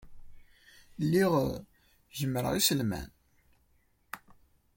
Lliɣ 1.03 1.33
gemmreɣ 2.17 2.53
iselman. 2.55 3.09